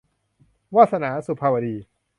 [0.75, 1.75] วาสนา- สุภาวดี